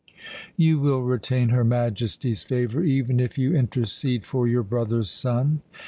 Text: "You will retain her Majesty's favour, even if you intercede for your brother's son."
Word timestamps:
"You 0.57 0.79
will 0.79 1.03
retain 1.03 1.49
her 1.49 1.63
Majesty's 1.63 2.41
favour, 2.41 2.83
even 2.83 3.19
if 3.19 3.37
you 3.37 3.53
intercede 3.53 4.25
for 4.25 4.47
your 4.47 4.63
brother's 4.63 5.11
son." 5.11 5.61